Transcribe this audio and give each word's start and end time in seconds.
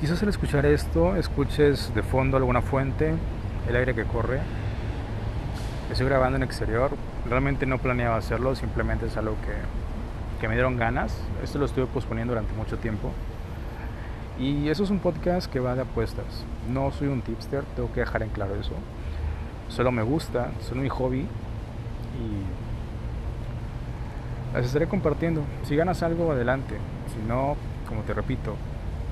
Quizás 0.00 0.22
al 0.22 0.30
escuchar 0.30 0.64
esto 0.64 1.14
escuches 1.16 1.94
de 1.94 2.02
fondo 2.02 2.38
alguna 2.38 2.62
fuente, 2.62 3.12
el 3.68 3.76
aire 3.76 3.94
que 3.94 4.04
corre. 4.04 4.40
Estoy 5.92 6.06
grabando 6.06 6.38
en 6.38 6.42
exterior, 6.42 6.92
realmente 7.28 7.66
no 7.66 7.76
planeaba 7.76 8.16
hacerlo, 8.16 8.54
simplemente 8.54 9.04
es 9.06 9.18
algo 9.18 9.36
que, 9.42 9.52
que 10.40 10.48
me 10.48 10.54
dieron 10.54 10.78
ganas. 10.78 11.14
Esto 11.44 11.58
lo 11.58 11.66
estuve 11.66 11.84
posponiendo 11.84 12.32
durante 12.32 12.54
mucho 12.54 12.78
tiempo. 12.78 13.12
Y 14.38 14.70
eso 14.70 14.84
es 14.84 14.90
un 14.90 15.00
podcast 15.00 15.52
que 15.52 15.60
va 15.60 15.74
de 15.74 15.82
apuestas. 15.82 16.46
No 16.66 16.90
soy 16.92 17.08
un 17.08 17.20
tipster, 17.20 17.62
tengo 17.76 17.92
que 17.92 18.00
dejar 18.00 18.22
en 18.22 18.30
claro 18.30 18.54
eso. 18.54 18.72
Solo 19.68 19.92
me 19.92 20.02
gusta, 20.02 20.50
es 20.58 20.72
mi 20.74 20.88
hobby 20.88 21.26
y 22.16 22.46
las 24.54 24.64
estaré 24.64 24.88
compartiendo. 24.88 25.42
Si 25.64 25.76
ganas 25.76 26.02
algo, 26.02 26.32
adelante. 26.32 26.78
Si 27.12 27.28
no, 27.28 27.54
como 27.86 28.00
te 28.00 28.14
repito, 28.14 28.56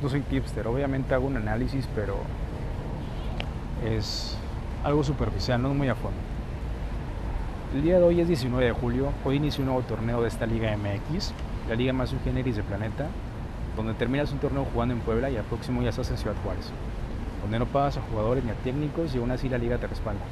no 0.03 0.09
soy 0.09 0.21
tipster. 0.21 0.67
Obviamente 0.67 1.15
hago 1.15 1.27
un 1.27 1.37
análisis, 1.37 1.89
pero 1.95 2.17
es 3.85 4.37
algo 4.85 5.03
superficial, 5.03 5.61
no 5.61 5.71
es 5.71 5.77
muy 5.77 5.89
a 5.89 5.95
fondo. 5.95 6.19
El 7.75 7.83
día 7.83 7.99
de 7.99 8.05
hoy 8.05 8.21
es 8.21 8.29
19 8.29 8.67
de 8.67 8.73
julio. 8.73 9.13
Hoy 9.25 9.37
inicia 9.37 9.61
un 9.61 9.67
nuevo 9.67 9.83
torneo 9.83 10.23
de 10.23 10.29
esta 10.29 10.47
Liga 10.47 10.75
MX, 10.77 11.33
la 11.69 11.75
liga 11.75 11.93
más 11.93 12.11
subgéneris 12.11 12.57
del 12.57 12.65
planeta, 12.65 13.09
donde 13.77 13.95
terminas 13.95 14.33
un 14.33 14.39
torneo 14.39 14.67
jugando 14.73 14.95
en 14.95 15.01
Puebla 15.01 15.31
y 15.31 15.37
al 15.37 15.45
próximo 15.45 15.83
ya 15.83 15.91
estás 15.91 16.11
en 16.11 16.17
Ciudad 16.17 16.37
Juárez, 16.43 16.71
donde 17.43 17.59
no 17.59 17.67
pagas 17.67 17.99
a 17.99 18.03
jugadores 18.03 18.45
ni 18.45 18.51
a 18.51 18.55
técnicos 18.55 19.15
y 19.15 19.19
aún 19.19 19.31
así 19.31 19.49
la 19.49 19.59
liga 19.59 19.79
te 19.79 19.87
respalda. 19.87 20.23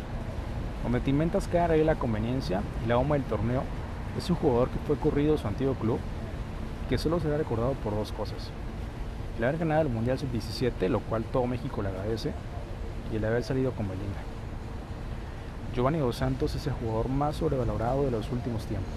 Donde 0.82 1.00
te 1.00 1.10
inventas 1.10 1.48
cada 1.48 1.68
regla 1.68 1.92
la 1.92 1.98
conveniencia 1.98 2.62
y 2.84 2.88
la 2.88 2.96
bomba 2.96 3.16
del 3.16 3.24
torneo 3.24 3.64
es 4.16 4.30
un 4.30 4.36
jugador 4.36 4.68
que 4.70 4.78
fue 4.86 4.96
corrido 4.96 5.34
a 5.34 5.38
su 5.38 5.46
antiguo 5.46 5.74
club 5.74 5.98
que 6.88 6.96
solo 6.96 7.20
será 7.20 7.36
recordado 7.36 7.72
por 7.72 7.94
dos 7.94 8.12
cosas. 8.12 8.50
El 9.38 9.44
haber 9.44 9.58
ganado 9.58 9.82
el 9.82 9.88
Mundial 9.88 10.18
Sub-17, 10.18 10.88
lo 10.88 11.00
cual 11.00 11.24
todo 11.24 11.46
México 11.46 11.82
le 11.82 11.88
agradece, 11.88 12.32
y 13.12 13.16
el 13.16 13.24
haber 13.24 13.42
salido 13.42 13.72
con 13.72 13.88
Belinda. 13.88 14.20
Giovanni 15.74 15.98
Dos 15.98 16.16
Santos 16.16 16.54
es 16.54 16.66
el 16.66 16.72
jugador 16.72 17.08
más 17.10 17.36
sobrevalorado 17.36 18.04
de 18.04 18.10
los 18.10 18.30
últimos 18.32 18.64
tiempos, 18.64 18.94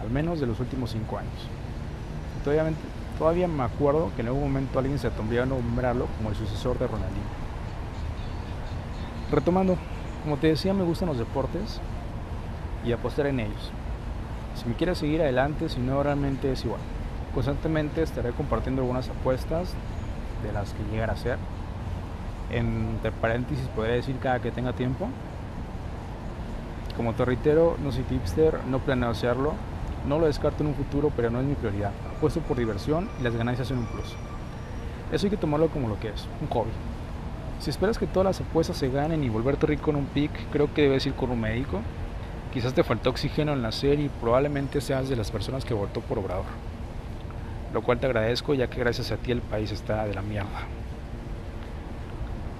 al 0.00 0.10
menos 0.10 0.38
de 0.38 0.46
los 0.46 0.60
últimos 0.60 0.90
cinco 0.90 1.18
años. 1.18 1.48
todavía, 2.44 2.72
todavía 3.18 3.48
me 3.48 3.64
acuerdo 3.64 4.12
que 4.14 4.22
en 4.22 4.28
algún 4.28 4.44
momento 4.44 4.78
alguien 4.78 5.00
se 5.00 5.08
atrevió 5.08 5.42
a 5.42 5.46
nombrarlo 5.46 6.06
como 6.16 6.30
el 6.30 6.36
sucesor 6.36 6.78
de 6.78 6.86
Ronaldinho. 6.86 7.40
Retomando, 9.32 9.76
como 10.22 10.36
te 10.36 10.46
decía, 10.46 10.72
me 10.72 10.84
gustan 10.84 11.08
los 11.08 11.18
deportes 11.18 11.80
y 12.84 12.92
apostar 12.92 13.26
en 13.26 13.40
ellos. 13.40 13.72
Si 14.54 14.68
me 14.68 14.74
quieres 14.74 14.98
seguir 14.98 15.22
adelante, 15.22 15.68
si 15.68 15.80
no, 15.80 16.02
realmente 16.02 16.52
es 16.52 16.64
igual. 16.64 16.80
Constantemente 17.34 18.02
estaré 18.02 18.30
compartiendo 18.32 18.82
algunas 18.82 19.08
apuestas 19.08 19.74
de 20.42 20.52
las 20.52 20.72
que 20.72 20.82
llegar 20.90 21.10
a 21.10 21.16
ser. 21.16 21.38
Entre 22.50 23.12
paréntesis, 23.12 23.66
podría 23.68 23.94
decir 23.94 24.16
cada 24.20 24.40
que 24.40 24.50
tenga 24.50 24.72
tiempo. 24.72 25.08
Como 26.96 27.14
te 27.14 27.24
no 27.24 27.92
soy 27.92 28.02
tipster, 28.04 28.58
no 28.66 28.80
planeo 28.80 29.10
hacerlo. 29.10 29.54
No 30.06 30.18
lo 30.18 30.26
descarto 30.26 30.62
en 30.62 30.70
un 30.70 30.74
futuro, 30.74 31.12
pero 31.14 31.30
no 31.30 31.40
es 31.40 31.46
mi 31.46 31.54
prioridad. 31.54 31.92
Apuesto 32.16 32.40
por 32.40 32.56
diversión 32.56 33.08
y 33.20 33.22
las 33.22 33.36
ganancias 33.36 33.68
son 33.68 33.78
un 33.78 33.86
plus. 33.86 34.16
Eso 35.12 35.26
hay 35.26 35.30
que 35.30 35.36
tomarlo 35.36 35.68
como 35.68 35.88
lo 35.88 35.98
que 36.00 36.08
es, 36.08 36.26
un 36.40 36.48
hobby. 36.48 36.70
Si 37.60 37.70
esperas 37.70 37.98
que 37.98 38.06
todas 38.06 38.24
las 38.24 38.40
apuestas 38.40 38.76
se 38.76 38.88
ganen 38.88 39.22
y 39.22 39.28
volverte 39.28 39.66
rico 39.66 39.90
en 39.90 39.96
un 39.96 40.06
pick, 40.06 40.30
creo 40.50 40.72
que 40.72 40.82
debes 40.82 41.06
ir 41.06 41.14
con 41.14 41.30
un 41.30 41.40
médico 41.40 41.80
Quizás 42.52 42.74
te 42.74 42.82
faltó 42.82 43.10
oxígeno 43.10 43.52
en 43.52 43.62
la 43.62 43.70
serie 43.70 44.06
y 44.06 44.08
probablemente 44.08 44.80
seas 44.80 45.08
de 45.08 45.14
las 45.14 45.30
personas 45.30 45.64
que 45.64 45.72
votó 45.72 46.00
por 46.00 46.18
Obrador. 46.18 46.46
Lo 47.72 47.82
cual 47.82 47.98
te 47.98 48.06
agradezco 48.06 48.54
ya 48.54 48.68
que 48.68 48.80
gracias 48.80 49.12
a 49.12 49.16
ti 49.16 49.30
el 49.30 49.40
país 49.40 49.70
está 49.70 50.06
de 50.06 50.14
la 50.14 50.22
mierda. 50.22 50.66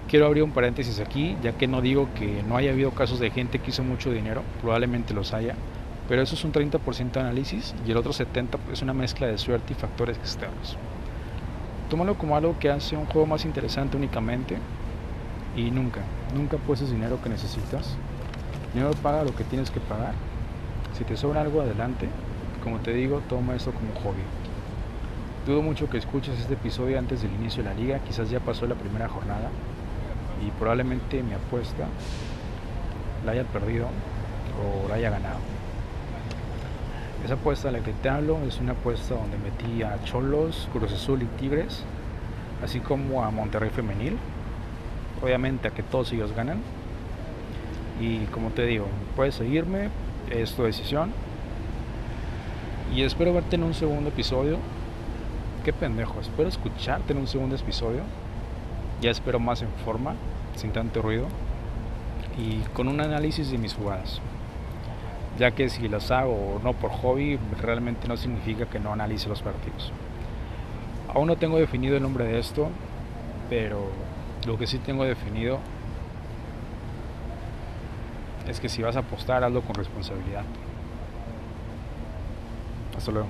Quiero 0.08 0.27
abrir 0.27 0.42
un 0.42 0.53
paréntesis 0.53 1.00
aquí, 1.00 1.36
ya 1.42 1.53
que 1.53 1.69
no 1.69 1.80
digo 1.80 2.08
que 2.14 2.42
no 2.42 2.56
haya 2.56 2.72
habido 2.72 2.91
casos 2.91 3.20
de 3.20 3.31
gente 3.31 3.61
que 3.61 3.70
hizo 3.70 3.84
mucho 3.84 4.10
dinero, 4.10 4.43
probablemente 4.60 5.15
los 5.15 5.32
haya, 5.32 5.54
pero 6.09 6.22
eso 6.22 6.34
es 6.34 6.44
un 6.44 6.53
30% 6.53 7.12
de 7.12 7.21
análisis 7.21 7.75
y 7.87 7.93
el 7.93 7.97
otro 7.97 8.12
70% 8.12 8.59
es 8.72 8.82
una 8.82 8.93
mezcla 8.93 9.28
de 9.28 9.38
suerte 9.38 9.72
y 9.72 9.76
factores 9.76 10.16
externos. 10.19 10.76
Tómalo 11.88 12.16
como 12.16 12.37
algo 12.37 12.59
que 12.59 12.71
hace 12.71 12.97
un 12.97 13.06
juego 13.06 13.27
más 13.27 13.44
interesante 13.44 13.97
únicamente 13.97 14.56
y 15.56 15.71
nunca, 15.71 16.00
nunca 16.34 16.56
puedes 16.56 16.91
dinero 16.91 17.21
que 17.22 17.28
necesitas 17.28 17.97
Dinero 18.72 18.92
paga 19.03 19.25
lo 19.25 19.34
que 19.34 19.42
tienes 19.42 19.71
que 19.71 19.81
pagar. 19.81 20.15
Si 20.97 21.03
te 21.04 21.16
sobra 21.16 21.41
algo 21.41 21.60
adelante, 21.60 22.09
como 22.62 22.78
te 22.78 22.92
digo, 22.92 23.21
toma 23.28 23.56
eso 23.56 23.72
como 23.72 23.92
hobby. 24.00 24.22
Dudo 25.47 25.62
mucho 25.62 25.89
que 25.89 25.97
escuches 25.97 26.39
este 26.39 26.55
episodio 26.55 26.99
antes 26.99 27.23
del 27.23 27.33
inicio 27.33 27.62
de 27.62 27.71
la 27.71 27.75
liga, 27.75 27.99
quizás 28.01 28.28
ya 28.28 28.41
pasó 28.41 28.67
la 28.67 28.75
primera 28.75 29.09
jornada 29.09 29.49
y 30.47 30.51
probablemente 30.53 31.23
mi 31.23 31.33
apuesta 31.33 31.87
la 33.25 33.33
haya 33.33 33.45
perdido 33.45 33.87
o 34.62 34.89
la 34.89 34.97
haya 34.97 35.11
ganado. 35.11 35.39
Esa 37.25 37.34
apuesta 37.34 37.71
de 37.71 37.78
la 37.78 37.84
que 37.84 37.93
te 37.93 38.09
hablo 38.09 38.39
es 38.47 38.59
una 38.61 38.73
apuesta 38.73 39.15
donde 39.15 39.39
metí 39.39 39.83
a 39.83 40.03
Cholos, 40.05 40.69
Cruz 40.73 40.93
Azul 40.93 41.23
y 41.23 41.27
Tigres, 41.41 41.84
así 42.62 42.81
como 42.81 43.25
a 43.25 43.31
Monterrey 43.31 43.71
Femenil. 43.71 44.19
Obviamente 45.22 45.69
a 45.69 45.71
que 45.71 45.83
todos 45.83 46.12
ellos 46.12 46.33
ganan, 46.34 46.62
y 48.01 48.25
como 48.27 48.51
te 48.51 48.65
digo, 48.65 48.87
puedes 49.17 49.34
seguirme, 49.34 49.91
es 50.31 50.55
tu 50.55 50.62
decisión. 50.62 51.12
Y 52.95 53.03
espero 53.03 53.34
verte 53.34 53.57
en 53.57 53.65
un 53.65 53.75
segundo 53.75 54.09
episodio. 54.09 54.57
Qué 55.70 55.76
pendejo, 55.76 56.19
espero 56.19 56.48
escucharte 56.48 57.12
en 57.12 57.20
un 57.20 57.28
segundo 57.28 57.54
episodio. 57.54 58.00
Ya 59.00 59.12
espero 59.12 59.38
más 59.38 59.62
en 59.62 59.69
forma, 59.84 60.16
sin 60.56 60.72
tanto 60.72 61.00
ruido. 61.00 61.28
Y 62.36 62.58
con 62.75 62.88
un 62.88 63.00
análisis 63.00 63.53
de 63.53 63.56
mis 63.56 63.75
jugadas. 63.75 64.20
Ya 65.38 65.53
que 65.53 65.69
si 65.69 65.86
las 65.86 66.10
hago 66.10 66.32
o 66.32 66.59
no 66.59 66.72
por 66.72 66.91
hobby, 66.91 67.38
realmente 67.60 68.09
no 68.09 68.16
significa 68.16 68.66
que 68.66 68.80
no 68.80 68.92
analice 68.92 69.28
los 69.28 69.42
partidos. 69.42 69.92
Aún 71.14 71.28
no 71.28 71.36
tengo 71.36 71.56
definido 71.56 71.97
el 71.97 72.03
nombre 72.03 72.25
de 72.25 72.41
esto, 72.41 72.69
pero 73.48 73.92
lo 74.48 74.59
que 74.59 74.66
sí 74.66 74.78
tengo 74.78 75.04
definido 75.04 75.60
es 78.48 78.59
que 78.59 78.69
si 78.69 78.82
vas 78.82 78.97
a 78.97 79.00
apostar, 79.00 79.44
hazlo 79.44 79.62
con 79.62 79.76
responsabilidad. 79.76 80.42
Hasta 82.97 83.12
luego. 83.12 83.28